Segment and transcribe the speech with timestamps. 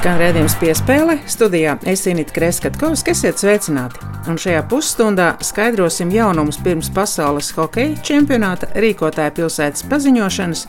[0.00, 4.00] Skan redzējums piespēle studijā Esinīta Kreskatkovs, kas iet sveicināti.
[4.32, 10.64] Un šajā pusstundā skaidrosim jaunumus pirms pasaules hokeja čempionāta rīkotāja pilsētas paziņošanas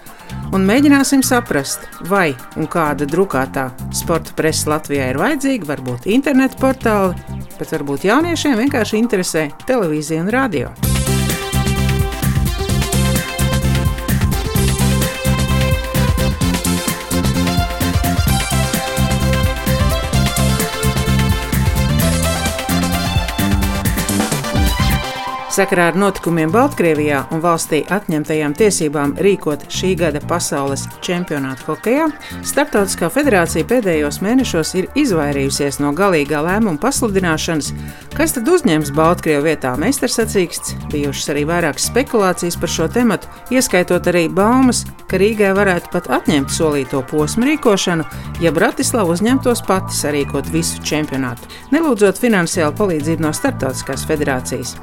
[0.52, 7.40] un mēģināsim saprast, vai un kāda drukātā sporta presa Latvijā ir vajadzīga, varbūt internetu portāli,
[7.56, 10.76] bet varbūt jauniešiem vienkārši interesē televīzija un radio.
[25.52, 32.06] Sakarā ar notikumiem Baltkrievijā un valstī atņemtajām tiesībām rīkot šī gada pasaules čempionātu hokeja,
[32.48, 37.74] Startautiskā federācija pēdējos mēnešos ir izvairījusies no galīgā lēmuma pasludināšanas,
[38.16, 40.78] kas tad uzņems Baltkrievu vietā meistarsacīksts.
[40.94, 46.56] Bijušas arī vairākas spekulācijas par šo tematu, ieskaitot arī baumas, ka Rīgai varētu pat atņemt
[46.56, 48.08] solīto posmu rīkošanu,
[48.40, 54.78] ja Bratislava uzņemtos pati sarīkot visu čempionātu, nelūdzot finansiālu palīdzību no Startautiskās federācijas.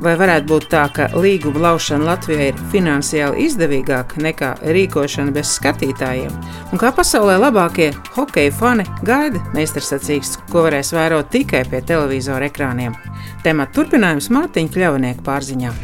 [0.00, 5.52] Vai Vai varētu būt tā, ka līguma laušana Latvijai ir finansiāli izdevīgāka nekā rīkošana bez
[5.54, 6.34] skatītājiem?
[6.74, 12.98] Un kā pasaulē labākie hokeja fani gaida meistarsacīks, ko varēs vērot tikai pie televizora ekrāniem?
[13.46, 15.76] Temats turpinājums Mārtiņa Kļavnieka pārziņā.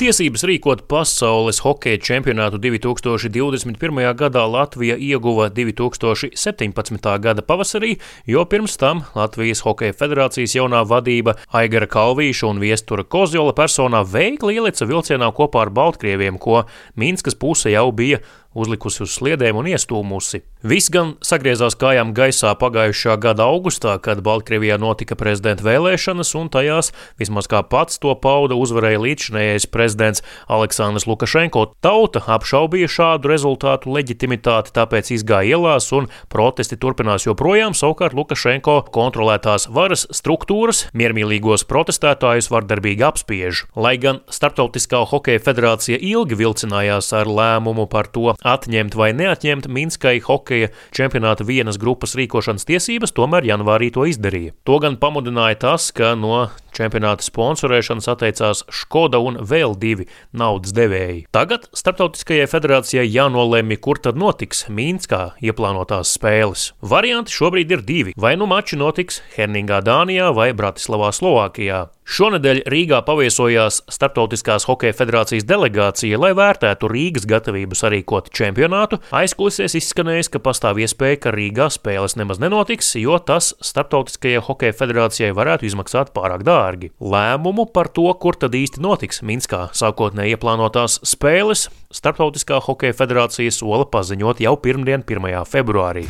[0.00, 4.00] Tiesības rīkot pasaules hokeja čempionātu 2021.
[4.16, 7.08] gadā Latvija ieguva 2017.
[7.20, 13.52] gada pavasarī, jo pirms tam Latvijas Hokeja federācijas jaunā vadība Aigara Kalvīša un Viestura Kozjola
[13.52, 16.64] personā veikli ielica vilcienā kopā ar Baltkrieviem, ko
[16.96, 18.22] Minskas puse jau bija
[18.54, 20.42] uzlikusi uz sliedēm un iestūmusi.
[20.62, 26.92] Viss gan sagriezās kājām gaisā pagājušā gada augustā, kad Baltkrievijā notika prezidenta vēlēšanas, un tajās,
[27.18, 31.64] vismaz kā pats to pauda, uzvarēja līdzšinējais prezidents Aleksandrs Lukašenko.
[31.82, 37.74] Tauta apšaubīja šādu rezultātu leģitimitāti, tāpēc izgāja ielās, un protesti turpinās joprojām.
[37.74, 43.64] Savukārt Lukašenko kontrolētās varas struktūras miermīlīgos protestētājus vardarbīgi apspiež.
[43.74, 50.18] Lai gan Startautiskā hokeja federācija ilgi vilcinājās ar lēmumu par to, atņemt vai neatņemt Minskai
[50.24, 54.56] hokeja čempionāta vienas grupas rīkošanas tiesības, tomēr janvārī to izdarīja.
[54.68, 61.26] To gan pamudināja tas, ka no čempionāta sponsorēšanas atteicās Škoda un vēl divi naudas devēji.
[61.34, 66.70] Tagad Startautiskajai federācijai jānolēmi, kur tad notiks Mīnskā ieplānotās spēles.
[66.82, 68.16] Varianti šobrīd ir divi.
[68.16, 71.88] Vai nu mači notiks Herningā, Dānijā vai Bratislavā, Slovākijā.
[72.02, 78.98] Šonadēļ Rīgā paviesojās Startautiskās hokeja federācijas delegācija, lai vērtētu Rīgas gatavību sarīkot čempionātu.
[79.14, 85.30] Aizkulisēs izskanējis, ka pastāv iespēja, ka Rīgā spēles nemaz nenotiks, jo tas Startautiskajai hokeja federācijai
[85.36, 86.61] varētu izmaksāt pārāk dārgi.
[87.00, 93.84] Lēmumu par to, kur tad īsti notiks Minskā sākotnēji ieplānotās spēles, Startautiskā hokeja federācija sola
[93.84, 95.42] paziņot jau pirmdien, 1.
[95.50, 96.06] februārī.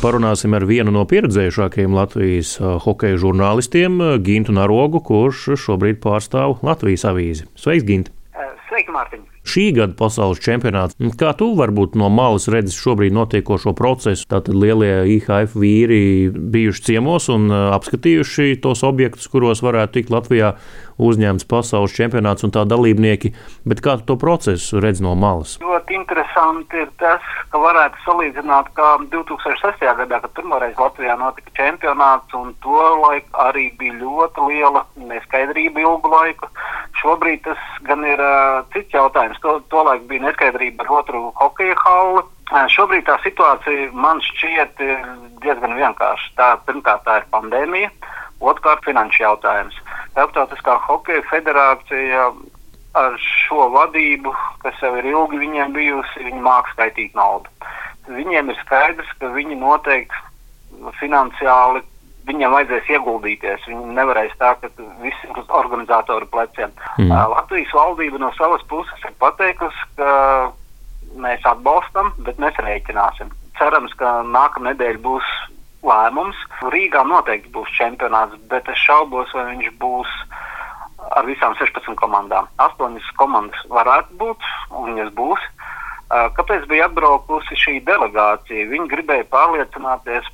[0.00, 2.54] Parunāsim ar vienu no pieredzējušākajiem Latvijas
[2.86, 7.50] hokeja žurnālistiem, Gintu Narogu, kurš šobrīd pārstāv Latvijas avīzi.
[7.60, 8.08] Sveiks, Gint!
[8.70, 9.29] Sveiki, Mārtiņ!
[9.40, 10.98] Šī gada pasaules čempionāts.
[11.18, 14.26] Kā tu varbūt no malas redzi šobrīd notiekošo procesu?
[14.28, 20.52] Tātad lielie IHF vīri bijuši ciemos un apskatījuši tos objektus, kuros varētu tikt Latvijā
[21.00, 23.32] uzņemts pasaules čempionāts un tā dalībnieki,
[23.68, 25.56] bet kā to procesu redz no malas?
[25.64, 29.86] Ļoti interesanti ir tas, ka varētu salīdzināt, kā 2006.
[30.02, 36.12] gadā, kad pirmoreiz Latvijā notika čempionāts, un to laiku arī bija ļoti liela neskaidrība ilgu
[36.12, 36.50] laiku.
[37.00, 39.40] Šobrīd tas gan ir uh, cits jautājums.
[39.44, 42.26] To, to laiku bija neskaidrība ar otru hokeja halli.
[42.50, 44.80] Šobrīd tā situācija man šķiet
[45.42, 46.32] diezgan vienkārša.
[46.38, 47.90] Tā, pirmkārt, tā ir pandēmija,
[48.42, 49.76] otrkārt, finanšu jautājums.
[50.20, 52.26] Starptautiskā hokeja federācija
[53.00, 57.48] ar šo vadību, kas jau ir ilgi viņiem bijusi, viņi māks skaitīt naudu.
[58.10, 61.80] Viņiem ir skaidrs, ka viņi noteikti finansiāli
[62.28, 63.64] viņiem vajadzēs ieguldīties.
[63.70, 64.68] Viņi nevarēs tā, ka
[65.00, 66.74] viss ir uz organizatoru pleciem.
[66.98, 67.14] Mm.
[67.32, 70.10] Latvijas valdība no savas puses ir pateikusi, ka
[71.16, 73.32] mēs atbalstam, bet mēs rēķināsim.
[73.56, 75.32] Cerams, ka nākamā nedēļa būs
[75.86, 76.38] lēmums.
[76.74, 80.16] Rīgā noteikti būs čempionāts, bet es šaubos, vai viņš būs
[81.16, 82.48] ar visām 16 komandām.
[82.60, 85.46] Astoņas komandas varētu būt, un viņas būs.
[86.10, 88.68] Kāpēc bija atbraukusi šī delegācija?
[88.72, 90.26] Viņi gribēja pārliecināties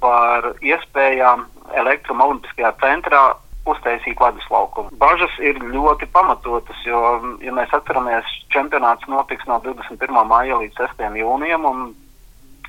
[0.00, 1.44] par iespējām
[1.76, 3.24] elektromobiliskajā centrā
[3.68, 4.88] uztaisīt ledus laukumu.
[5.00, 7.00] Bažas ir ļoti pamatotas, jo,
[7.44, 10.16] ja mēs atceramies, čempionāts notiks no 21.
[10.30, 11.04] māja līdz 6.
[11.20, 11.90] jūnijam, un,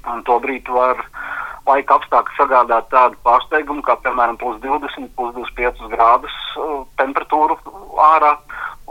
[0.10, 1.04] un to brīdi var
[1.68, 7.58] laika apstākļi sagādāt tādu pārsteigumu, kā piemēram plus 20, plus 25 grādus uh, temperatūru
[8.02, 8.36] ārā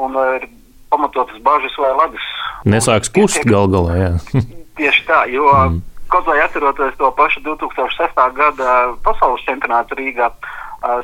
[0.01, 0.47] un ir
[0.91, 2.27] pamatotas bažas, vai ledus
[2.69, 4.41] Nesāks kust gal galā, jā.
[4.81, 5.81] Tieši tā, jo mm.
[6.13, 8.25] kaut vai atceroties to pašu 2006.
[8.37, 8.75] gada
[9.05, 10.31] pasaules čempionātu Rīgā,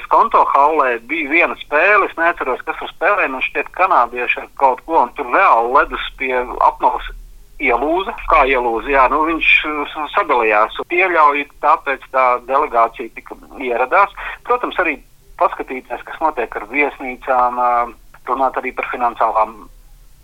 [0.07, 4.81] Skonto haulē bija viena spēle, es neatceros, kas tur spēlēja, un šķiet kanādieši ar kaut
[4.89, 6.33] ko, un tur reāli ledus pie
[6.65, 7.11] apmales
[7.63, 8.15] ielūza.
[8.31, 8.91] Kā ielūza?
[8.93, 9.53] Jā, nu, viņš
[10.15, 10.81] sadalījās.
[10.91, 14.13] Pieļauju, tāpēc tā delegācija tika ieradās.
[14.49, 14.99] Protams, arī
[15.41, 17.63] paskatīties, kas notiek ar viesnīcām,
[18.27, 19.57] runāt arī par finansiālām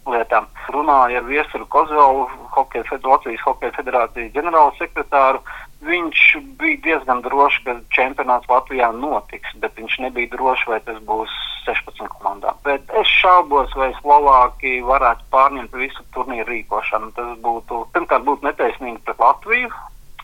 [0.08, 0.48] lietām.
[0.74, 2.26] Runāja ar Viesuru Kozolu,
[2.56, 5.42] hokeja, Latvijas Hokeja federācijas ģenerālu sekretāru.
[5.86, 6.24] Viņš
[6.58, 11.30] bija diezgan drošs, ka čempionāts Latvijā notiks, bet viņš nebija drošs, vai tas būs
[11.66, 12.58] 16 komandām.
[12.66, 17.12] Bet es šaubos, vai Slovākija varētu pārņemt visu turnīru rīkošanu.
[17.16, 19.70] Tas būtu, pirmkārt, būtu netaisnīgi pret Latviju.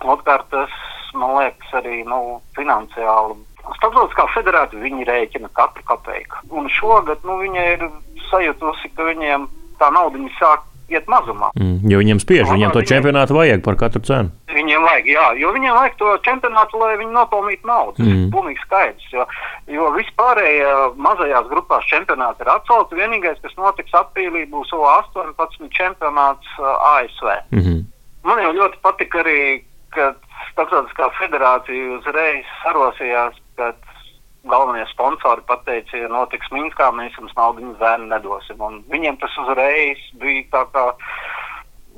[0.06, 0.74] Otrkārt, tas,
[1.18, 3.38] man liekas, arī nu, finansiāli
[3.76, 6.40] Starptautiskā federācija viņi rēķina katru kapeiku.
[6.56, 7.84] Un šogad nu, viņa ir
[8.30, 9.44] sajutusi, ka viņiem
[9.80, 11.50] tā nauda sāk iet mazumā.
[11.58, 14.32] Mm, jo viņiem spiež, viņiem to čempionātu vajag par katru cenu.
[14.52, 17.96] Viņiem vajag, jā, jo viņiem vajag to čempionātu, lai viņi nopelnītu naudu.
[17.98, 18.22] Tas mm.
[18.24, 19.10] ir pilnīgi skaidrs.
[19.12, 19.26] Jo,
[19.74, 20.72] jo vispārējie
[21.08, 23.00] mazajās grupās čempionāti ir atcelti.
[23.02, 27.28] Vienīgais, kas notiks aprīlī, būs O18 čempionāts uh, ASV.
[27.52, 27.84] Mm -hmm.
[28.28, 29.62] Man jau ļoti patika arī,
[29.94, 30.14] ka
[30.52, 33.72] Starptautiskā federācija uzreiz sarosījās, ka
[34.46, 38.60] galvenie sponsori pateica, ja notiks Minskā, mēs jums naudu zēnu nedosim.
[38.62, 40.86] Un viņiem tas uzreiz bija tā kā.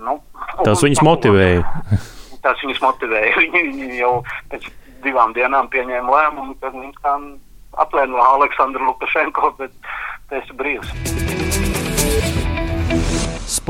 [0.01, 0.17] Nu,
[0.65, 1.65] tas viņus motivēja.
[2.45, 3.37] tas viņus motivēja.
[3.43, 4.15] Viņi, viņi jau
[4.53, 4.71] pēc
[5.05, 7.17] divām dienām pieņēma lēmumu, ka Minskā
[7.81, 9.77] aplēno Aleksandru Lukašenko, bet
[10.33, 11.50] tas ir brīvs.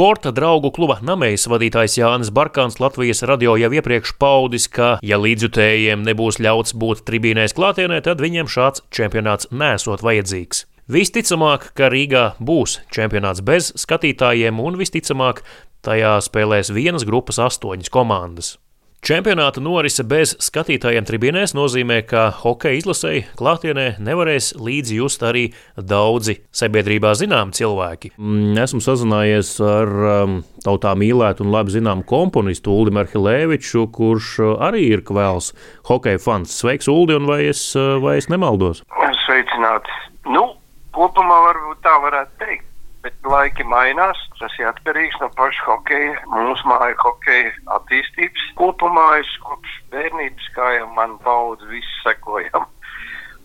[0.01, 6.07] Sporta draugu kluba Namējas vadītājs Jānis Barkāns Latvijas radio jau iepriekš paudis, ka, ja līdzjutējiem
[6.07, 10.63] nebūs ļauts būt tribīnēs klātienē, tad viņiem šāds čempionāts nesot vajadzīgs.
[10.89, 15.45] Visticamāk, ka Rīgā būs čempionāts bez skatītājiem, un visticamāk,
[15.85, 18.55] tajā spēlēs vienas grupas astoņas komandas.
[19.01, 26.35] Čempionāta norise bez skatītājiem tribīnēs nozīmē, ka hokeja izlasēji klātienē nevarēs līdzi just arī daudzi
[26.53, 28.13] sabiedrībā zināmi cilvēki.
[28.21, 30.37] Mm, esmu sazinājies ar um,
[30.67, 35.55] tautā mīlētu un labi zināmu komponistu Uldi Merhilēviču, kurš uh, arī ir kvēls
[35.89, 36.53] hokeja fans.
[36.61, 38.85] Sveiks, Uldi, un vai es, uh, vai es nemaldos?
[39.25, 39.97] Sveicināti!
[40.29, 40.51] Nu,
[40.93, 42.70] kopumā varbūt tā varētu teikt.
[43.01, 48.51] Bet laiki mainās, tas ir atkarīgs no paša hokeja, mūsu māja hokeja attīstības.
[48.61, 52.69] Kopumā es kopš bērnības, kā jau man paudz, visu sekojam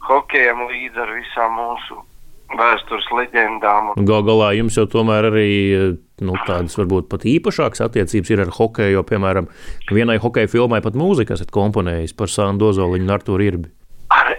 [0.06, 2.02] hokejam līdz ar visām mūsu
[2.56, 3.94] vēstures leģendām.
[4.06, 5.48] Galu galā jums jau tomēr arī
[6.22, 9.50] nu, tādas varbūt pat īpašākas attiecības ir ar hokeju, jo, piemēram,
[9.90, 13.72] vienai hokeja filmai pat mūziku esat komponējis par Sānu Dozoliņu un Arturu Irbi.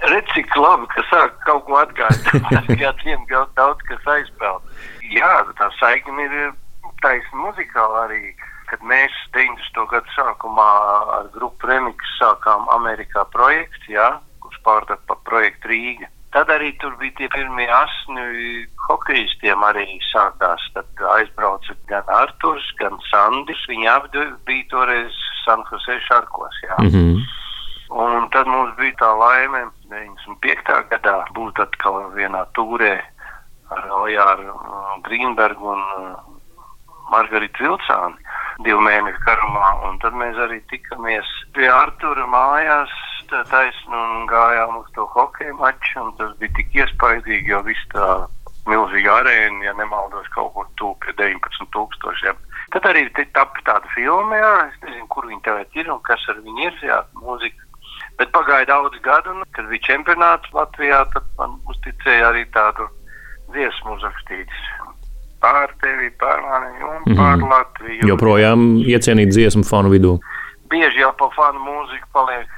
[0.07, 3.27] Redz, cik labi, ka sāk kaut ko atgādināt, ka tiem
[3.59, 4.66] daudz kas aizpeld
[5.15, 6.53] jā, tā saikne ir
[7.03, 8.35] taisna muzikāla arī.
[8.67, 9.85] Kad mēs 90.
[9.93, 10.71] gadu sākumā
[11.21, 14.09] ar grupu Remix sākām Amerikā projektu, jā,
[14.43, 16.11] kurš pārdeva pa projektu Rīga.
[16.35, 20.67] Tad arī tur bija tie pirmie asni hokeistiem arī sākās.
[20.75, 23.63] Tad aizbrauca gan Arturs, gan Sandis.
[23.71, 26.59] Viņi abi bija toreiz San Jose Šarkos.
[26.67, 26.77] Jā.
[26.83, 27.25] Mm -hmm.
[27.89, 30.83] Un tad mums bija tā laime 95.
[30.91, 32.99] gadā būt atkal vienā tūrē
[33.75, 36.15] ar Ojāru uh, Grīnbergu un uh,
[37.11, 38.19] Margaritu Vilcāni
[38.65, 39.73] divu mēnešu garumā.
[39.89, 42.95] Un tad mēs arī tikamies pie Artura mājās
[43.27, 46.07] taisnu un gājām uz to hokeja maču.
[46.19, 48.07] Tas bija tik iespaidīgi, jo viss tā
[48.71, 52.39] milzīga arēna, ja nemaldos, kaut kur tuvu pie 19 tūkstošiem.
[52.75, 56.43] Tad arī tapu tāda filma, jā, es nezinu, kur viņi tagad ir un kas ar
[56.43, 57.63] viņu ir, jā, mūzika.
[58.19, 62.89] Bet pagāja daudz gadu, un, kad bija čempionāts Latvijā, tad man uzticēja arī tādu
[63.55, 64.63] dziesmu uzrakstītas.
[65.43, 67.17] Pār tevi, pār mani un mm -hmm.
[67.21, 68.09] pār Latviju.
[68.09, 70.19] Joprojām iecienīt dziesmu fanu vidū.
[70.71, 72.49] Bieži jau pa fanu mūziku paliek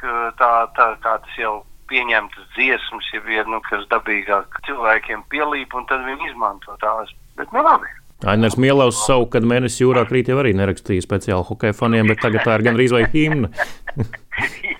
[0.40, 5.87] tā, tā kā tas jau pieņemtas dziesmas, jau ir, nu, kas dabīgāk cilvēkiem pielīp, un
[5.87, 7.12] tad viņi izmanto tās.
[7.37, 7.88] Bet, nu, labi.
[8.26, 12.42] Ainērs Mielaus savu, kad mēnesis jūrā krīt, jau arī nerakstīja speciāli hokeja faniem, bet tagad
[12.42, 13.52] tā ir gandrīz vai himna.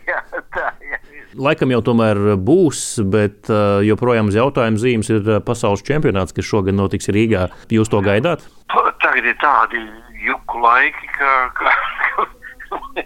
[1.39, 6.49] laikam jau tomēr būs, bet uh, joprojām uz jautājuma zīmes ir uh, pasaules čempionāts, kas
[6.49, 7.49] šogad notiks Rīgā.
[7.73, 8.45] Jūs to gaidāt?
[9.03, 9.83] Tagad ir tādi
[10.27, 13.05] juku laiki, ka, ka,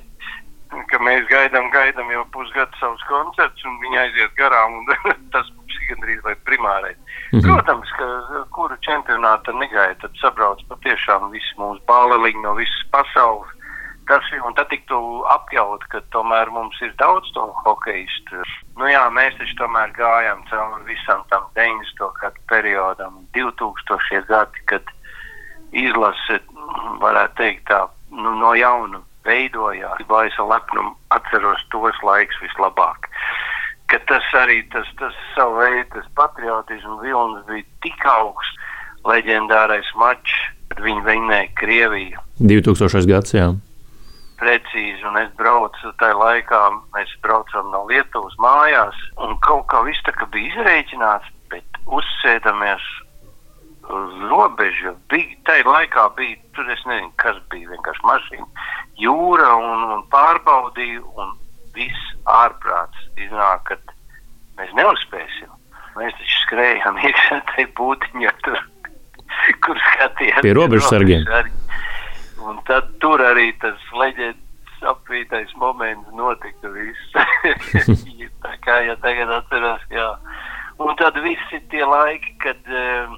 [0.91, 4.81] ka mēs gaidām, gaidām jau pusgadu savus koncertus, un viņi aiziet garām.
[5.35, 6.97] tas ir gandrīz vai primārais.
[7.33, 7.47] Mm -hmm.
[7.49, 13.51] Protams, ka kuru čempionātu negaida, tad sabrauc patiešām visi mūsu bāleliņi no visas pasaules
[14.13, 14.31] tas.
[14.47, 14.97] Un tad tiktu
[15.33, 18.43] apjaut, ka tomēr mums ir daudz to hokeistu.
[18.77, 22.05] Nu jā, mēs taču tomēr gājām cauri visam tam 90.
[22.21, 24.27] gadu periodam, 2000.
[24.29, 24.93] gadi, kad
[25.73, 26.41] izlase
[27.01, 30.05] varētu teikt, tā nu, no jauna veidojās.
[30.09, 33.09] Ar lepnumu atceros tos laikus vislabāk.
[33.89, 38.57] Ka tas arī tas, tas savu veidu, tas patriotismu vilnis bija tik augsts,
[39.09, 40.39] leģendārais mačs,
[40.73, 42.23] kad viņi vinnēja Krieviju.
[42.41, 43.07] 2000.
[43.11, 43.53] gads, jā.
[44.43, 46.61] Precīzi, un es braucu tajā laikā,
[46.97, 52.89] mēs braucam no Lietuvas mājās, un kaut kā viss tā kā bija izreikināts, bet uzsēdamies
[53.87, 54.97] uz robežu.
[55.13, 58.67] Bija, tajā laikā bija, tur es nezinu, kas bija, vienkārši mašīna,
[58.99, 61.35] jūra un, un pārbaudīju, un
[61.77, 63.79] viss ārprāts iznāk, ka
[64.61, 65.51] mēs neuzspēsim.
[65.99, 68.63] Mēs taču skrējām iekšā tajā būtiņā, tur,
[69.65, 70.47] kur skatījāmies.
[70.47, 71.27] Pie robežsargiem.
[72.43, 77.13] Un tad tur arī tas leģendas apvītais moments notika viss.
[78.45, 80.09] Tā kā, ja tagad atceros, jā.
[80.83, 83.13] Un tad visi tie laiki, kad uh,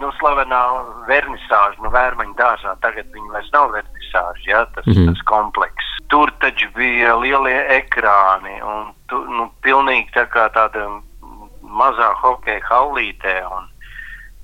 [0.00, 0.60] nu, slavenā
[1.08, 5.12] vernisāža, nu, vērmaņa dārzā, tagad viņi vairs nav vernisāža, ja, tas, mm -hmm.
[5.12, 5.96] tas komplekss.
[6.12, 10.88] Tur taču bija lielie ekrāni un tu, nu, pilnīgi tā kā tāda
[11.62, 13.36] mazā hokeja hallītē.
[13.56, 13.68] Un,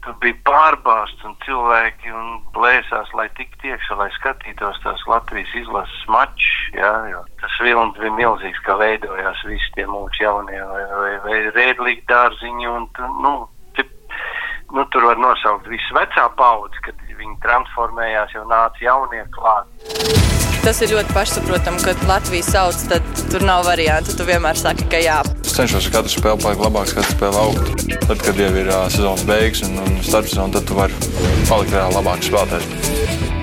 [0.07, 6.07] tur bija pārbāzts un cilvēki un plēsās, lai tiktu iekšā, lai skatītos tās Latvijas izlases
[6.13, 6.55] mačus.
[7.43, 12.71] Tas vilnis bija milzīgs, kā veidojās visi tie mūsu jaunie vai, vai, vai rēdlīgi dārziņi.
[12.77, 12.89] Un,
[13.25, 13.35] nu,
[14.71, 20.36] nu, tur var nosaukt visu vecā paudzi, kad viņi transformējās, jau nāca jaunie klāt.
[20.67, 24.17] Tas ir ļoti pašsaprotami, kad Latvija sauc, tad tur nav variantu.
[24.19, 25.21] Tu vienmēr saki, ka jā.
[25.47, 27.87] Es cenšos katru spēli palikt labāks, katru spēli augt.
[28.09, 30.99] Tad, kad jau ir uh, sezonas beigas un, un starpsezona, tad tu vari
[31.47, 33.36] palikt vēl labāks spēlētājs.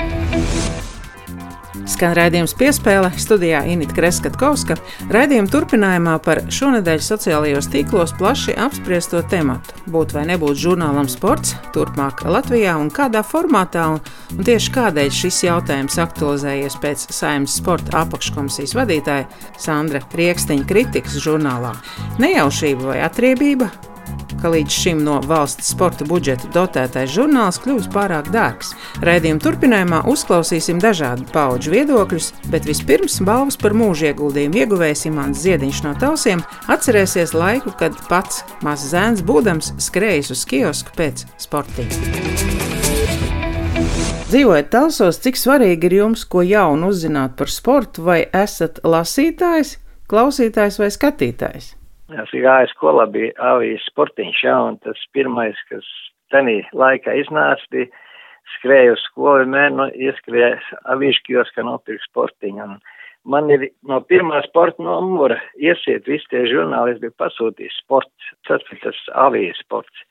[1.83, 4.77] Skan raidījums piespēle studijā Inita Kreskavska.
[5.11, 9.75] Raidījuma turpinājumā par šonadēļ sociālajos tīklos plaši apspriesto tematu.
[9.91, 15.43] Būt vai nebūt žurnālam sports, turpmāk Latvijā un kādā formātā, un, un tieši kādēļ šis
[15.49, 19.27] jautājums aktualizējies pēc saimnes sporta apakškomisijas vadītāja
[19.59, 21.75] Sandra Rieksteņa kritikas žurnālā.
[22.23, 23.73] Nejaušība vai atriebība,
[24.43, 28.73] ka līdz šim no valsts sporta budžeta dotētais žurnāls kļūst pārāk dārgs.
[28.99, 35.79] Raidījuma turpinājumā uzklausīsim dažādu pauģu viedokļus, bet vispirms balvas par mūža ieguldījumu ieguvējs Imants Ziediņš
[35.85, 42.51] no Tausiem atcerēsies laiku, kad pats mazs zēns būdams skrējis uz kiosku pēc sportiņa.
[44.33, 49.77] Dzīvojot Talsos, cik svarīgi ir jums, ko jaunu uzzināt par sportu, vai esat lasītājs,
[50.09, 51.71] klausītājs vai skatītājs?
[52.11, 55.85] Es gāju skolā, bija avijas sportiņš, jā, un tas pirmais, kas
[56.33, 57.87] tenī laikā iznāca, bija
[58.57, 60.57] skrēju uz skolu, vienmēr no, ieskrēja
[60.91, 62.65] avīškijos, ka nopirkt sportiņu.
[62.65, 62.75] Un
[63.23, 68.65] man ir no pirmā sporta numura iesiet visi tie žurnāli, es biju pasūtījis sports, tas
[68.67, 70.03] bija tas avijas sports.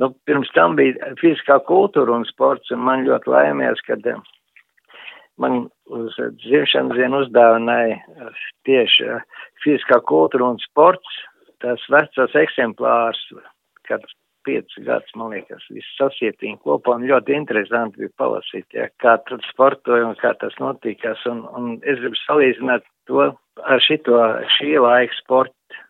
[0.00, 4.06] Nu, pirms tam bija fiziskā kultūra un sports, un man ļoti laimējās, kad
[5.36, 8.30] man uz dzimšanas dienu uzdāvināja
[8.68, 9.18] tieši
[9.64, 11.20] fiziskā kultūra un sports,
[11.62, 13.20] tas vecos eksemplārs,
[13.88, 14.04] kad
[14.48, 19.44] piecus gadus, man liekas, viss sasietīja kopā un ļoti interesanti bija palasīt, ja, kā tad
[19.50, 21.24] sportoja un kā tas notikās.
[21.28, 24.22] Un, un es gribu salīdzināt to ar šito
[24.56, 25.84] šī laika sporta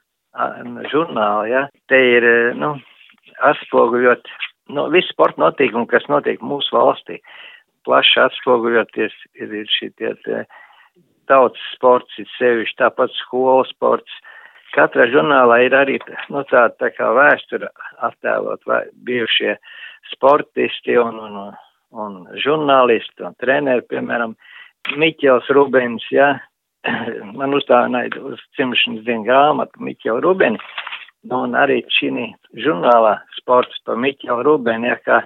[0.92, 1.66] žurnālu, ja.
[1.90, 2.26] Te ir,
[2.58, 2.74] nu,
[3.50, 4.30] atspoguļot,
[4.74, 7.20] nu, visu sporta notikumu, kas notiek mūsu valstī.
[7.88, 10.12] Plaši atspoguļoties ir, ir šitie
[11.28, 14.12] tautas sports, ir sevišķi tāpat skolas sports,
[14.76, 15.96] Katrā žurnālā ir arī
[16.28, 17.70] nu, tāda tā kā vēsture
[18.04, 19.54] attēlot vai bijušie
[20.12, 21.38] sportisti un, un,
[21.96, 24.36] un žurnālisti un treneri, piemēram,
[25.00, 26.34] Miķels Rubens, ja,
[27.38, 30.60] man uzdāvināja uz cimšanas dienu grāmatu Miķelu Rubeni,
[31.28, 32.12] nu, un arī šī
[32.60, 35.22] žurnālā sports par Miķelu Rubeni, ja, kā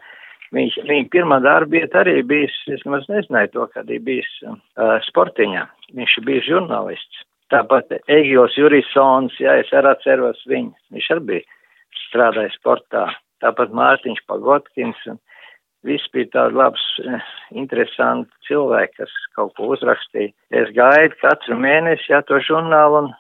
[0.57, 4.97] viņš, viņa pirmā darba vieta arī bijis, es nemaz nezināju to, kad ir bijis uh,
[5.09, 5.67] sportiņā,
[5.99, 7.25] viņš bijis žurnālists.
[7.53, 11.59] Tāpat Egils Jurisons, jā, es arī atceros viņu, viņš arī bija
[12.07, 13.11] strādājis sportā.
[13.45, 15.19] Tāpat Mārtiņš Pagotkins, un
[15.85, 16.85] viss bija tādi labs,
[17.51, 20.33] interesanti cilvēki, kas kaut ko uzrakstīja.
[20.55, 23.13] Es gaidu katru mēnesi, jā, to žurnālu un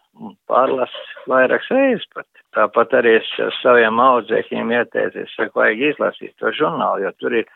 [0.50, 2.28] pārlasu vairākas reizes pat.
[2.56, 3.28] Tāpat arī es
[3.62, 7.48] saviem audzēkiem ieteicu, es saku, vajag izlasīt to žurnālu, jo tur ir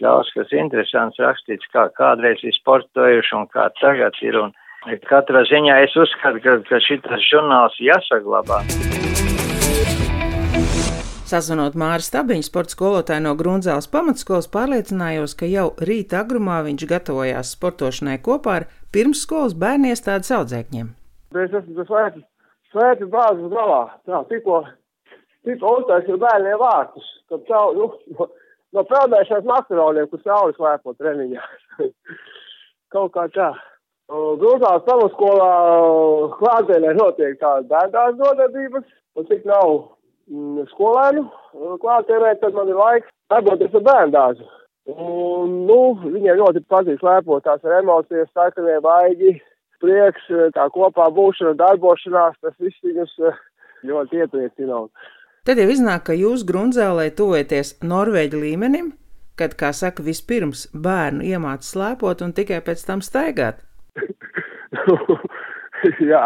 [0.00, 4.38] daudz kas interesants rakstīts, kā kādreiz ir sportojuši un kā tagad ir.
[4.44, 4.54] Un,
[5.10, 8.60] Katrā ziņā es uzskatu, ka, ka šis žurnāls jāsaglabā.
[11.26, 17.50] Sazvanot Māra Stabiņu, sporta skolotāju no Grunzēlas pamatskolas, pārliecinājos, ka jau rīta agrumā viņš gatavojās
[17.56, 20.94] sportošanai kopā ar pirmsskolas bērnu iestādes audzēkņiem.
[21.44, 22.24] Es esmu svēts,
[22.72, 23.82] svēts bāzes galā.
[24.08, 24.62] Tā, tikko,
[25.46, 28.28] tikko uztaisīju bērniem vārtus, kad caur, nu,
[28.76, 31.46] no peldēšanas makaroniem, kur saules lēpo treniņā.
[32.94, 33.50] Kaut kā tā.
[34.06, 35.50] Grūtās pamatskolā
[36.38, 38.84] klātienē notiek tādas bērndās nodarbības,
[39.18, 39.72] un cik nav
[40.30, 41.24] mm, skolēnu
[41.82, 44.46] klātienē, tad man ir laiks darboties ar bērndāzu.
[44.86, 49.32] Un, nu, viņiem ļoti patīk lēpotās ar emocijas, sarkanie vaigi,
[49.82, 53.16] prieks, tā kopā būšana, darbošanās, tas viss viņus
[53.86, 54.84] ļoti iepriecina.
[55.46, 58.92] Tad jau iznāk, ka jūs Grunzēlē tuvojaties Norvēģi līmenim,
[59.38, 63.62] kad, kā saka, vispirms bērnu iemāca slēpot un tikai pēc tam staigāt.
[66.10, 66.24] Jā,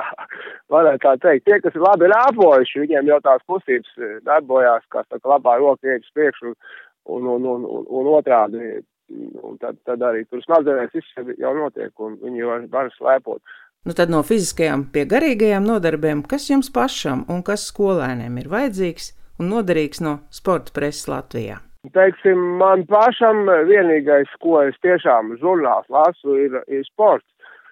[0.73, 1.45] varētu tā teikt.
[1.47, 5.91] Tie, kas ir labi rāpojuši, viņiem jau tās kustības eh, darbojās, kā saka, labā roka
[5.91, 8.81] iet uz priekšu un, un, un, un, un otrādi.
[9.11, 13.43] Un tad, tad arī tur smadzenēs viss jau notiek, un viņi var, var slēpot.
[13.89, 19.11] Nu tad no fiziskajām pie garīgajām nodarbēm, kas jums pašam un kas skolēniem ir vajadzīgs
[19.41, 21.59] un noderīgs no sporta preses Latvijā?
[21.97, 27.25] Teiksim, man pašam vienīgais, ko es tiešām žurnāls lasu, ir, ir sports.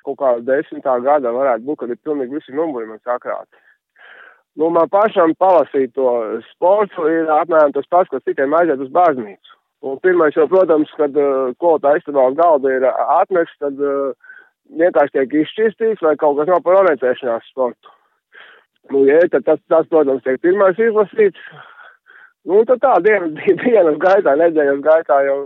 [0.07, 3.53] Kaut kā desmitā gada varētu būt, kad ir pilnīgi visi numuri man sakrāti.
[4.57, 6.09] Nu, man pašam palasīt to
[6.55, 9.58] sportu ir apmēram tas pats, kas citiem aiziet uz baznīcu.
[9.87, 14.11] Un pirmais jau, protams, kad uh, ko tā istabā un galda ir atnests, tad uh,
[14.75, 17.95] vienkārši tiek izšķīstīts, vai kaut kas nav par orientēšanās sportu.
[18.91, 21.39] Nu, ja, tad tas, tas, protams, tiek pirmais izlasīts.
[22.49, 25.39] Nu, tad tā dienas, dienas gaitā, nedēļas gaitā jau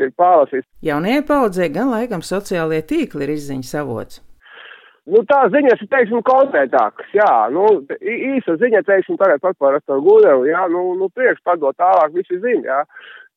[0.00, 0.68] tiek pārlasīts.
[0.86, 4.24] Jaunajai paudzē gan laikam sociālie tīkli ir izziņas avots.
[5.10, 7.64] Nu, tā ziņas ir, teiksim, konkrētākas, jā, nu,
[7.98, 12.66] īsa ziņa, teiksim, tagad par Rastoru Gudevu, jā, nu, nu, priekš padot tālāk visi ziņa,
[12.68, 12.80] jā,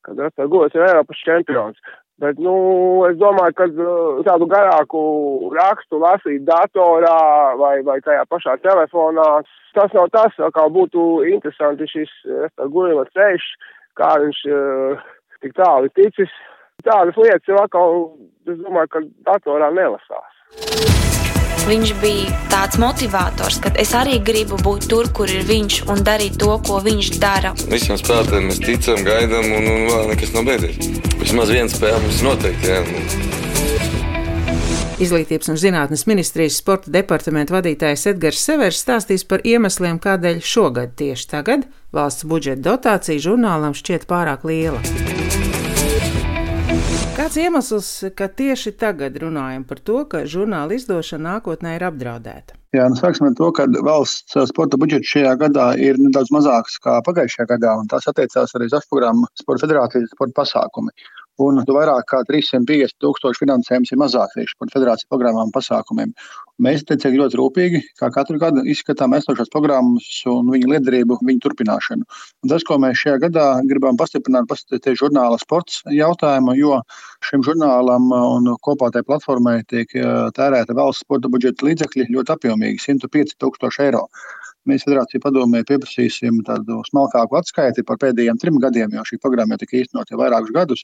[0.06, 1.80] kad Gudevs ir Eiropas čempions.
[2.22, 2.54] Bet, nu,
[3.10, 5.02] es domāju, ka uh, tādu garāku
[5.56, 7.18] rakstu lasīt datorā
[7.60, 9.28] vai, vai tajā pašā telefonā,
[9.74, 12.14] tas nav tas, kā būtu interesanti šis
[12.70, 13.50] Gulima ceļš,
[13.98, 15.06] kā viņš uh,
[15.42, 16.32] tik tālu ticis.
[16.84, 18.04] Tādas lietas jau atkal,
[18.48, 21.03] es domāju, ka datorā nelasās.
[21.64, 26.36] Viņš bija tāds motivators, ka es arī gribu būt tur, kur ir viņš un darīt
[26.42, 27.54] to, ko viņš dara.
[27.72, 30.92] Visiem spēlētājiem mēs ticam, gaidām, un, un vēl nekas nav beidzies.
[31.22, 32.68] Vismaz viena spēle mums noteikti.
[32.68, 32.82] Jā.
[35.08, 41.32] Izglītības un zinātnes ministrijas sporta departamenta vadītājs Edgars Severs stāstīs par iemesliem, kādēļ šogad tieši
[41.32, 44.84] tagad valsts budžeta dotācija žurnālam šķiet pārāk liela.
[47.14, 52.58] Kāds iemesls, ka tieši tagad runājam par to, ka žurnāla izdošana nākotnē ir apdraudēta?
[52.74, 56.96] Jā, nu sāksim ar to, ka valsts sporta budžets šajā gadā ir nedaudz mazāks nekā
[57.06, 60.90] pagājušajā gadā, un tas attiecās arī uz programmu Sporta federācijas sporta pasākumi
[61.42, 66.12] un vairāk kā 350 tūkstoši finansējums ir mazāk tieši par federāciju programmām un pasākumiem.
[66.62, 72.06] Mēs tiecīgi ļoti rūpīgi, kā katru gadu, izskatām esošās programmas un viņu liederību, viņu turpināšanu.
[72.46, 76.78] Un tas, ko mēs šajā gadā gribam pastiprināt, paskatīties žurnāla sports jautājumu, jo
[77.24, 79.92] šim žurnālam un kopā tai platformai tiek
[80.38, 84.08] tērēta valsts sporta budžeta līdzekļi ļoti apjomīgi- 105 tūkstoši eiro.
[84.70, 89.76] Mēs federācija padomē pieprasīsim tādu smalkāku atskaiti par pēdējiem trim gadiem, jo šī programma tika
[89.82, 90.84] īstenot jau vairākus gadus.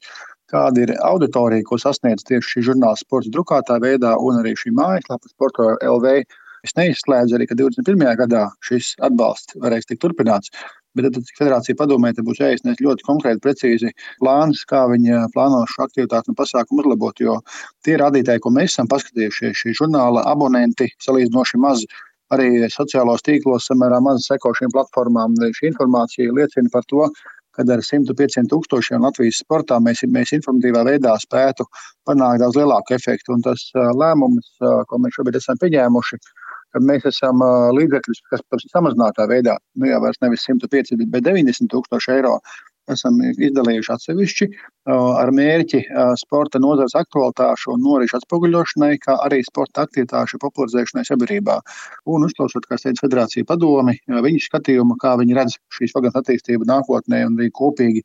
[0.52, 5.32] Kāda ir auditorija, ko sasniedz tieši šī žurnāla sports drukātā veidā, un arī šī mājaslapa
[5.32, 6.20] Sporto LV.
[6.60, 8.04] Es neizslēdzu arī, ka 21.
[8.20, 10.52] gadā šis atbalsts varēs tikt turpināts.
[10.98, 15.84] Bet tad federācija padomē, te būs jāizsniedz ļoti konkrēti, precīzi plāns, kā viņi plāno šo
[15.86, 17.22] aktivitāti un pasākumu uzlabot.
[17.22, 17.36] Jo
[17.86, 21.86] tie rādītāji, ko mēs esam paskatījušies, šī žurnāla abonenti salīdzinoši mazi
[22.34, 25.36] arī sociālos tīklos samērā maz seko šīm platformām.
[25.58, 27.06] Šī informācija liecina par to,
[27.54, 31.66] ka ar 105 tūkstošiem Latvijas sportā mēs, mēs informatīvā veidā spētu
[32.08, 33.34] panākt daudz lielāku efektu.
[33.34, 36.20] Un tas lēmums, ko mēs šobrīd esam pieņēmuši,
[36.74, 37.42] ka mēs esam
[37.76, 42.38] līdzekļus, kas samazinātā veidā, nu jau vairs nevis 105, bet 90 tūkstoši eiro
[42.90, 44.46] esam izdalījuši atsevišķi
[44.90, 45.82] ar mērķi
[46.18, 51.58] sporta nozares aktualitāšu un norišu atspoguļošanai, kā arī sporta aktivitāšu popularizēšanai sabiedrībā.
[52.10, 57.22] Un uzklausot, kā teica Federācija padomi, viņu skatījumu, kā viņi redz šīs programmas attīstību nākotnē
[57.28, 58.04] un arī kopīgi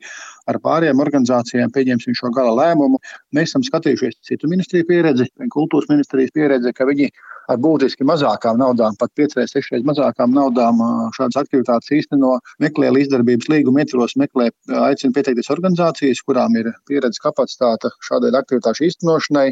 [0.50, 3.00] ar pārējām organizācijām pieņemsim šo gala lēmumu.
[3.36, 7.10] Mēs esam skatījušies citu ministriju pieredzi, kultūras ministrijas pieredzi, ka viņi
[7.50, 10.82] ar būtiski mazākām naudām, pat 5-6 reizes mazākām naudām
[11.16, 14.50] šādas aktivitātes īsteno, meklē līdzdarbības līgumu ietvaros, meklē,
[14.88, 19.50] aicina pieteikties organizācijas, kurām ir pieredze kapacitāte šādai aktivitāšu īstenošanai.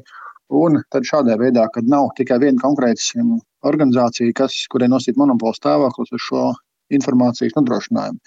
[0.55, 3.23] Un tad šādā veidā, kad nav tikai viena konkrēta
[3.65, 6.43] organizācija, kas, kurai nosīt monopola stāvoklis uz šo
[6.93, 8.21] informācijas nodrošinājumu.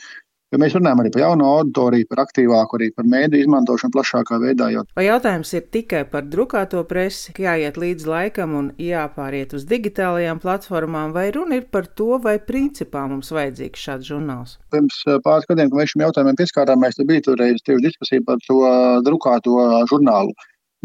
[0.48, 4.70] Jo mēs runājam arī par jaunu auditoriju, par aktīvāku, arī par mēdīju izmantošanu plašākā veidā.
[4.72, 4.86] Jo...
[4.96, 11.12] Vai jautājums ir tikai par drukāto presi, jāiet līdz laikam un jāpāriet uz digitālajām platformām,
[11.18, 14.54] vai runa ir par to, vai principā mums vajadzīgs šāds žurnāls?
[14.72, 18.62] Pirms eh, pāris gadiem, kad mēs šim jautājumam pieskārāmies, bija toreiz tieši diskusija par to
[19.04, 19.58] drukāto
[19.92, 20.32] žurnālu.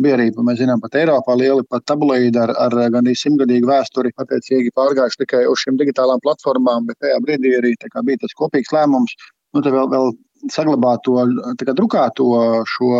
[0.03, 4.75] Bija arī, mēs zinām, pat Eiropā lieli pat tabloīdi ar, ar gandrīz simtgadīgu vēsturi, attiecīgi
[4.75, 9.15] pārgājuši tikai uz šīm digitālām platformām, bet tajā brīdī arī bija tas kopīgs lēmums,
[9.55, 10.13] nu, vēl, vēl
[10.51, 11.23] saglabāt to
[11.61, 12.27] kā, drukāto
[12.67, 12.91] šo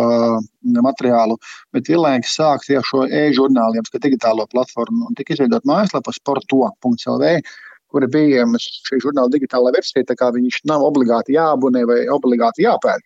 [0.85, 1.37] materiālu,
[1.75, 5.11] bet vienlaikus sākt jau šo e-žurnāliem, kā digitālo platformu.
[5.17, 7.33] Tika izveidot mājaslapa sporto.lv,
[7.93, 12.65] kur ir pieejama šī žurnāla digitālā versija, tā kā viņš nav obligāti jāabonē vai obligāti
[12.65, 13.03] jāpērk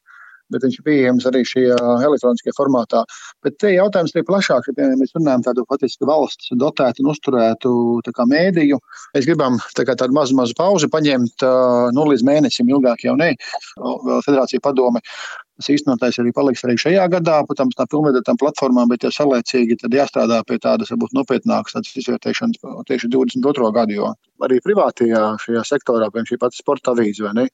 [0.54, 3.04] bet viņš ir pieejams arī šajā elektroniskajā formātā.
[3.46, 4.72] Bet te jautājums ir plašāks.
[4.78, 7.74] Ja mēs runājam par tādu faktiski valsts dotētu un uzturētu
[8.28, 8.80] mēdīju,
[9.16, 11.48] mēs gribam tā tādu mazu, mazu pauzi paņemt
[11.96, 13.34] nu, līdz mēnesim, ilgāk jau ne.
[13.78, 15.04] Federācija padome
[15.58, 20.44] Tas īstenotājs arī paliks arī šajā gadā, protams, tā pilnveidotām platformām, bet jau saulēcīgi jāstrādā
[20.46, 23.72] pie tādas, varbūt nopietnākas izvērtēšanas tieši 22.
[23.74, 24.12] gadu, jo
[24.46, 27.48] arī privātajā šajā sektorā, piemēram, šī pati sporta avīze, vai ne?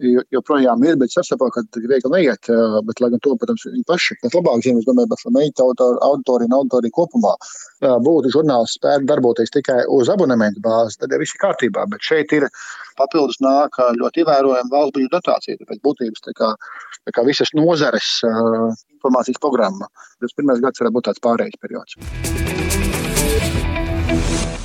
[0.00, 2.48] Joprojām ir, bet saprotu, ka viegli neiet.
[2.86, 5.66] Bet, lai gan to, protams, viņi paši ir labāk zina, es domāju, par šo meitu
[5.68, 7.34] auditoriju un auditoriju kopumā.
[8.06, 11.86] Būtu žurnāls spētu darboties tikai uz abonementu bāzes, tad jau viss ir kārtībā.
[11.92, 12.48] Bet šeit ir
[12.98, 15.60] papildus nāk ļoti ievērojama valsts budžeta dotācija.
[15.62, 16.54] Tāpēc būtības tā kā,
[17.06, 19.90] tā kā visas nozares informācijas programma.
[20.22, 22.61] Tas pirmais gads varētu būt tāds pārējais periods.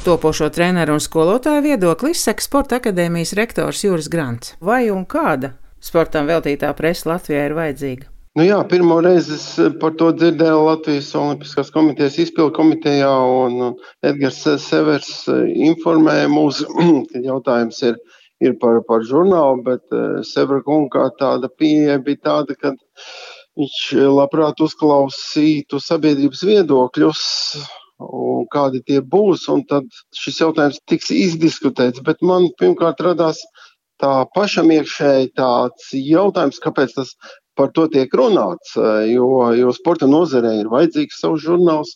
[0.07, 4.53] Topošo treneru un skolotāju viedokli izsaka Sporta akadēmijas rektors Juris Grants.
[4.63, 5.49] Vai un kāda
[5.83, 8.07] sportam veltītā presa Latvijā ir vajadzīga?
[8.39, 9.47] Nu jā, pirmo reizi es
[9.81, 13.09] par to dzirdēju Latvijas Olimpiskās komitejas izpildu komitejā,
[13.41, 13.73] un
[14.07, 15.09] Edgars Severs
[15.67, 16.61] informēja mūs,
[17.09, 17.97] ka jautājums ir,
[18.39, 22.71] ir par, par žurnālu, bet eh, Severa kunga tāda pieeja bija tāda, ka
[23.59, 23.83] viņš
[24.21, 27.25] labprāt uzklausītu sabiedrības viedokļus
[28.03, 32.03] un kādi tie būs, tad šis jautājums tiks izdiskutēts.
[32.05, 33.41] Bet man pirmkārt radās
[34.01, 37.15] tā pašam iekšēji tāds jautājums, kāpēc tas
[37.57, 38.75] par to tiek runāts,
[39.09, 41.95] jo, jo sporta nozarē ir vajadzīgs savs žurnāls,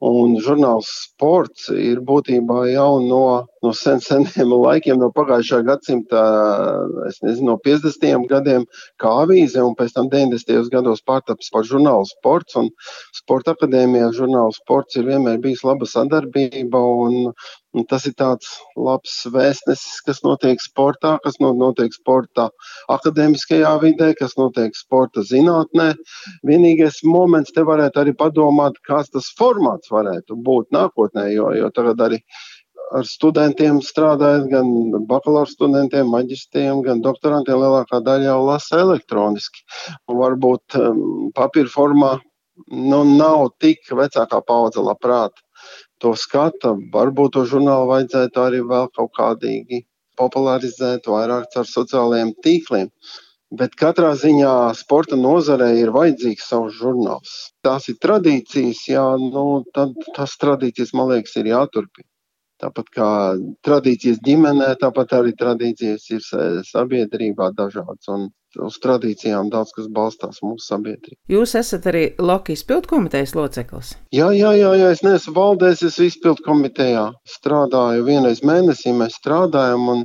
[0.00, 3.24] Un žurnāls sports ir būtībā jau no,
[3.60, 6.22] no sen, seniem laikiem, no pagājušā gadsimta,
[7.20, 8.24] nezinu, no 50.
[8.30, 8.64] gadiem,
[8.96, 10.70] kā avīze, un pēc tam 90.
[10.72, 12.56] gados pārtaps par žurnālu sports.
[12.56, 12.70] Un
[13.18, 17.34] sporta akadēmijā žurnāls sports ir vienmēr bijis laba sadarbība, un
[17.78, 22.48] Un tas ir tāds labs vēstnesis, kas notiek sportā, kas notiek sportā
[22.90, 25.92] akadēmiskajā vidē, kas notiek sporta zinātnē.
[26.50, 32.02] Vienīgais moments te varētu arī padomāt, kāds tas formāts varētu būt nākotnē, jo, jo tagad
[32.08, 32.18] arī
[32.90, 39.62] ar studentiem strādājot, gan bakalaura studentiem, maģistriem, gan doktorantiem lielākā daļa jau lasa elektroniski.
[40.10, 41.04] Varbūt um,
[41.36, 42.16] papīra formā
[42.66, 45.38] nu, nav tik vecākā paudze labprāt
[46.02, 46.74] to skata.
[46.94, 49.84] Varbūt to žurnālu vajadzētu arī vēl kaut kādīgi
[50.20, 52.90] popularizēt, vairāk caur sociālajiem tīkliem.
[53.50, 57.32] Bet katrā ziņā sporta nozarē ir vajadzīgs savs žurnāls.
[57.66, 62.06] Tās ir tradīcijas, jā, nu, tad tās tradīcijas, man liekas, ir jāturpina.
[62.60, 63.08] Tāpat kā
[63.66, 66.22] tradīcijas ģimenē, tāpat arī tradīcijas ir
[66.68, 68.06] sabiedrībā dažādas.
[68.12, 71.18] Un uz tradīcijām daudz kas balstās mūsu sabiedrībā.
[71.30, 73.94] Jūs esat arī Lokijas pildkomitejas loceklis?
[74.14, 77.06] Jā, jā, jā, jā es neesmu valdējis, es izpildu komitejā
[77.38, 80.04] strādāju vienreiz mēnesī, mēs strādājam un,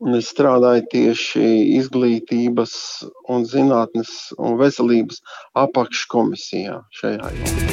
[0.00, 1.46] un es strādāju tieši
[1.80, 2.76] izglītības
[3.28, 5.20] un zinātnes un veselības
[5.66, 7.70] apakškomisijā šajā jomā.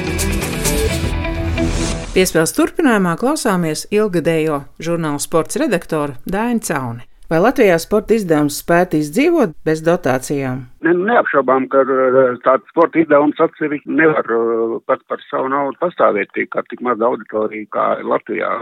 [2.17, 7.06] Piespēles turpinājumā klausāmies ilgadējo žurnāla sports redaktoru Dāņu Cauni.
[7.27, 10.61] Vai Latvijā sporta izdevums spētu izdzīvot bez dotācijām?
[10.87, 16.31] Ne, neapšaubām, ka uh, tāds sporta izdevums atsevišķi nevar uh, pats par savu naudu pastāvēt
[16.37, 18.53] tik tik mazu auditoriju kā Latvijā.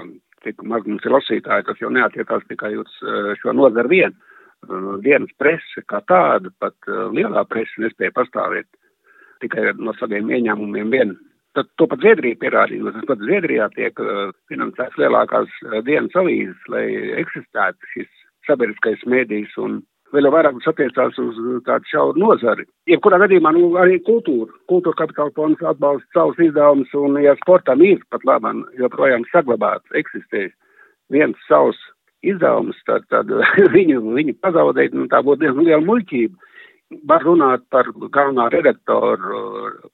[0.48, 2.98] Tik maz mums ir lasītāji, tas jau neatiekās tikai uz
[3.42, 4.18] šo nozaru vienu.
[5.06, 8.68] Dienas prese kā tāda, pat lielā prese nespēja pastāvēt
[9.46, 11.16] tikai no saviem ieņēmumiem vien.
[11.58, 14.06] Tad to pat Zviedrija pierādīja, tas pat Zviedrijā tiek
[14.50, 15.50] finansēts lielākās
[15.88, 16.86] dienas avīzes, lai
[17.24, 18.15] eksistētu šis
[18.48, 19.82] sabiedriskais mēdījis un
[20.16, 22.66] vēl vairāk tas attiecās uz tādu šauru nozari.
[22.90, 28.04] Jebkurā gadījumā nu, arī kultūra, kultūra kapitāla fonds atbalsta savus izdevumus, un ja sportam ir
[28.14, 30.48] pat labam joprojām saglabāts, eksistē
[31.14, 31.80] viens savs
[32.26, 33.30] izdevums, tad, tad
[33.76, 36.54] viņu, viņu pazaudēt, nu, tā būtu diezgan liela muļķība.
[37.10, 39.40] Var runāt par galvenā redaktoru,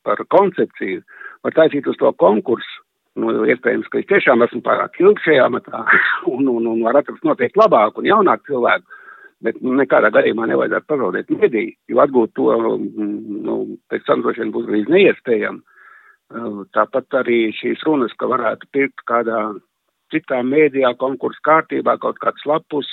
[0.03, 1.01] par koncepciju,
[1.45, 2.81] var taisīt uz to konkursu,
[3.19, 5.83] nu, iespējams, ka es tiešām esmu pārāk ilgi šajā matā
[6.33, 8.99] un, un, un var atrast noteikti labāku un jaunāku cilvēku.
[9.41, 13.13] Bet nu, nekādā gadījumā nevajadzētu pazaudēt mediju, jo atgūt to mm,
[13.47, 13.55] nu,
[13.89, 15.63] pēc tam droši vien būs gandrīz neiespējami.
[16.31, 19.39] Uh, tāpat arī šīs runas, ka varētu pirkt kādā
[20.13, 22.89] citā mēdījā konkursu kārtībā kaut kāds lapus.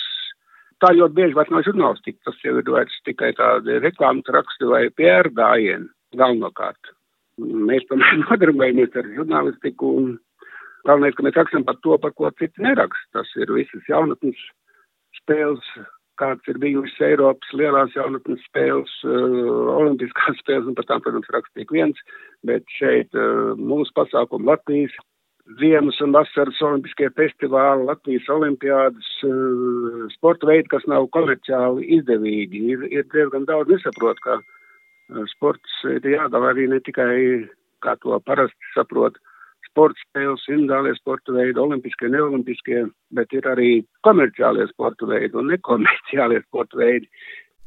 [0.83, 4.85] Tā ļoti bieži vairs nav žurnālistika, tas jau ir vairs tikai tādi reklāmas raksti vai
[4.97, 6.95] PR gājieni galvenokārt.
[7.39, 10.17] Mēs tomēr nodarbojamies ar žurnālistiku un
[10.89, 13.21] galvenais, ka mēs rakstam par to, par ko citi neraksta.
[13.21, 14.41] Tas ir visas jaunatnes
[15.21, 15.67] spēles,
[16.19, 21.61] kāds ir bijušas Eiropas lielās jaunatnes spēles, uh, olimpiskās spēles, un par tām, protams, raksta
[21.61, 22.01] tik viens,
[22.47, 24.97] bet šeit uh, mūsu pasākumu Latvijas
[25.57, 32.65] ziemas un vasaras olimpiskie festivāli, Latvijas olimpiādas, uh, sporta veidi, kas nav komerciāli izdevīgi.
[32.75, 34.41] Ir, ir diezgan daudz nesaprot, ka
[35.33, 37.49] sports ir jādala arī ne tikai,
[37.85, 39.19] kā to parasti saprot,
[39.69, 43.71] sporta spēles, individuālie sporta veidi, olimpiskie, neolimpiskie, bet ir arī
[44.07, 47.09] komerciālie sporta veidi un nekomerciālie sporta veidi.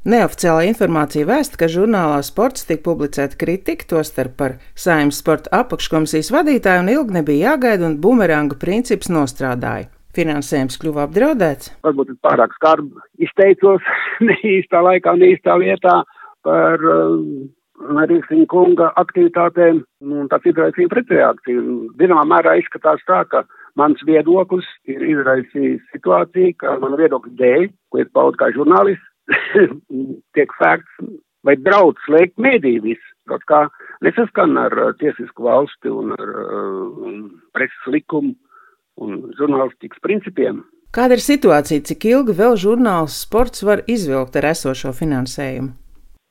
[0.01, 6.81] Neoficiālā informācija vēsta, ka žurnālā sports tika publicēta kritika, tostarp par saimnes sporta apakškomisijas vadītāju,
[6.81, 9.91] un ilgi nebija jāgaida, un bumeranga princips nostrādāja.
[10.17, 11.69] Finansējums kļuva apdraudēts.
[11.85, 13.85] Varbūt pārāk skarbi izteicos
[14.27, 16.01] ne īstā laikā, ne īstā vietā
[16.45, 17.17] par uh,
[17.81, 21.63] Rīgsviņa kunga aktivitātēm, un tas izraisīja pretreakciju.
[22.01, 23.43] Zināmā mērā izskatās tā, ka
[23.79, 29.07] mans viedoklis ir izraisījis situāciju, ka mana viedokļa dēļ, ko ir paud kā žurnālists,
[30.35, 31.09] tiek sēgts
[31.47, 33.63] vai draudz slēgt mēdī viss, kaut kā
[34.05, 37.17] nesaskan ar uh, tiesisku valsti un ar uh,
[37.55, 38.35] preses likumu
[39.01, 40.61] un žurnālistikas principiem.
[40.91, 45.80] Kāda ir situācija, cik ilgi vēl žurnāls sports var izvilkt ar esošo finansējumu?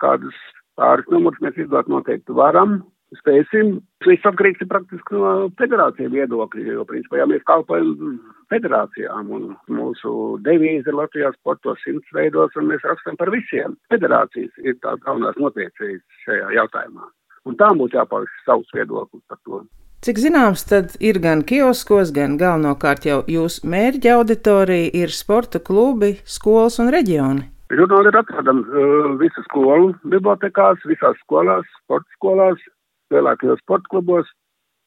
[0.00, 0.36] Kādas
[0.80, 2.80] pāris numurus mēs izdot noteikti varam,
[3.18, 3.78] spēsim.
[4.06, 8.20] Viss atkarīgs ir praktiski no federācija viedokļa, jo, principā, ja mēs kalpojam
[8.52, 10.14] federācijām un mūsu
[10.46, 13.76] devīze Latvijā sportos simts veidos un mēs rakstam par visiem.
[13.92, 17.10] Federācijas ir tās galvenās notiecējas šajā jautājumā.
[17.48, 19.62] Un tām būtu jāpauž savus viedokļus par to.
[20.00, 26.14] Cik zināms, tad ir gan kioskos, gan galvenokārt jau jūsu mērķa auditorija ir sporta klubi,
[26.24, 27.50] skolas un reģioni.
[27.70, 32.62] Žurnāli ir atrodams uh, visu skolu bibliotekās, visās skolās, sporta skolās,
[33.14, 34.30] lielākajos sporta klubos,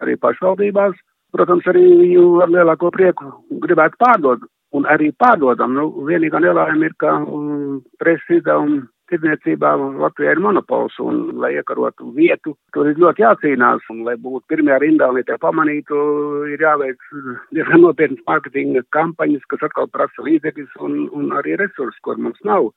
[0.03, 0.97] arī pašvaldībās.
[1.33, 3.31] Protams, arī viņu ar lielāko prieku
[3.63, 4.43] gribētu pārdot
[4.77, 5.73] un arī pārdodam.
[5.77, 12.11] Nu, vienīgā nelēma ir, ka um, preses izdevumi tirdzniecībā Latvijā ir monopols, un, lai iekarotu
[12.15, 15.99] vietu, tur ir ļoti jācīnās, un, lai būtu pirmajā rindā, lai tie pamanītu,
[16.53, 17.05] ir jāveic
[17.55, 22.71] diezgan nopietnas mārketinga kampaņas, kas atkal prasa līdzekļus un, un arī resursus, kur mums nav.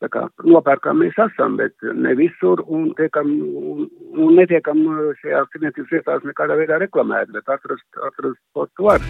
[0.00, 4.80] Tā kā nopērkam mēs esam, bet ne visur un, tiekam, un, un netiekam
[5.20, 9.04] šajās tirdzniecības vietās nekādā veidā reklamēt, bet atrast, atrast sportu var.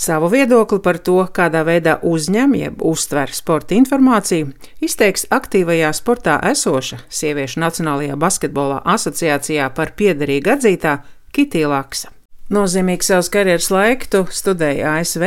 [0.00, 4.46] Savu viedokli par to, kādā veidā uzņem jeb uztver sporta informāciju,
[4.80, 10.94] izteiks aktīvajā sportā esoša Sieviešu Nacionālajā basketbolā asociācijā par piederīgu atzītā
[11.36, 12.08] Kitija Laksa.
[12.48, 15.26] Nozīmīgi savas karjeras laiku tu studēji ASV,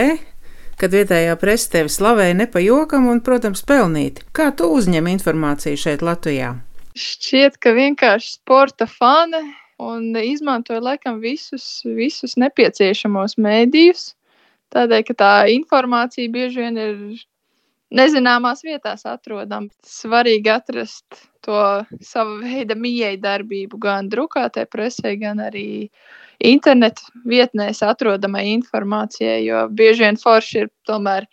[0.82, 4.26] kad vietējā presa tevi slavēja ne pa jokam un, protams, pelnīti.
[4.34, 6.50] Kā tu uzņem informāciju šeit Latvijā?
[6.98, 9.46] Šķiet, ka vienkārši sporta fani
[9.78, 14.10] un izmantoja laikam visus, visus nepieciešamos mēdījus
[14.74, 16.98] Tādēļ, ka tā informācija bieži vien ir
[17.94, 19.70] nezināmās vietās atrodama.
[19.86, 21.60] Svarīgi atrast to
[22.02, 25.90] sava veida mīļai darbību gan drukātai presē, gan arī
[26.44, 31.28] internetu vietnēs atrodamai informācijai, jo bieži vien forši ir tomēr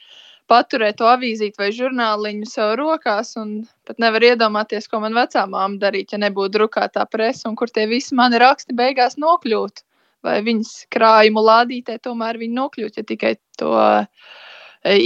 [0.50, 5.78] paturēt to avīzīti vai žurnāliņu sev rokās, un pat nevar iedomāties, ko man vecā māma
[5.80, 9.86] darītu, ja nebūtu drukātā presa, un kur tie visi mani raksti beigās nokļūtu
[10.26, 14.02] vai viņas krājumu lādītē, tomēr viņi nokļūt, ja tikai to e,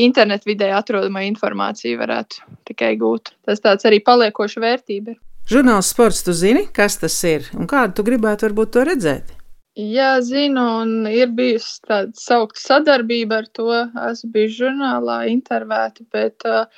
[0.05, 3.35] internetu vidē atrodamo informāciju varētu tikai gūt.
[3.47, 5.17] Tas tāds arī paliekoša vērtība.
[5.51, 9.35] Žurnāls sports, tu zini, kas tas ir un kādu tu gribētu varbūt to redzēt?
[9.75, 13.67] Jā, zinu, un ir bijusi tāda saukta sadarbība ar to.
[14.07, 16.69] Esmu bijis žurnālā, intervēta, bet uh,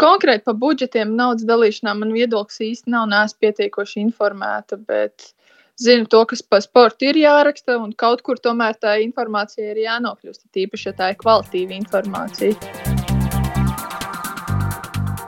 [0.00, 4.80] konkrēti par budžetiem, naudas dalīšanām man viedoklis īsti nav, neesmu pietiekoši informēta.
[4.80, 5.34] Bet
[5.78, 10.46] zinu to, kas par sportu ir jāraksta, un kaut kur tomēr tā informācija ir jānokļūst.
[10.54, 12.87] Tīpaši, ja tā ir kvalitīva informācija.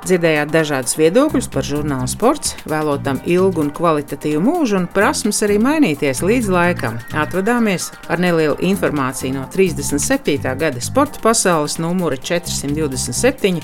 [0.00, 5.58] Dzirdējāt dažādus viedokļus par žurnālu sports, vēlot tam ilgu un kvalitatīvu mūžu, un prasmes arī
[5.60, 6.96] mainīties līdz laikam.
[7.12, 10.40] Atvadāmies ar nelielu informāciju no 37.
[10.56, 13.60] gada sporta pasaules numura 427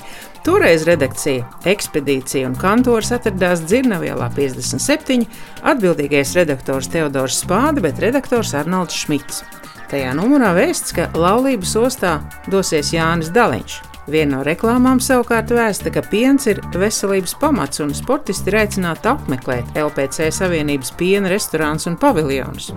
[0.47, 5.25] Toreiz redakcija, ekspedīcija un kantors atradās Dzirnavielā 57,
[5.73, 9.43] atbildīgais redaktors Teodors Spāde, bet redaktors Arnolds Šmits.
[9.91, 13.96] Tajā numurā vēsts, ka laulības ostā dosies Jānis Daliņš.
[14.07, 19.75] Viena no reklāmām savukārt vēsta, ka piens ir veselības pamats un sportisti ir aicināti apmeklēt
[19.75, 22.69] LPC Savienības piena restorāns un paviljonus.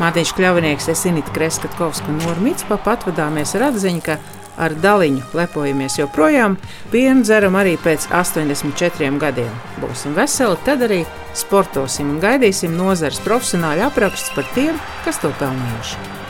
[0.00, 4.16] Mārtiņš Kļavinieks, Esinita Kreskatkovska un Normīts pat atvadāmies ar atziņu, ka
[4.56, 6.56] ar daliņu lepojamies joprojām,
[6.92, 9.52] pienu dzeram arī pēc 84 gadiem.
[9.82, 11.02] Būsim veseli, tad arī
[11.36, 16.25] sportosim un gaidīsim nozares profesionāļu aprakstus par tiem, kas to pelnījuši.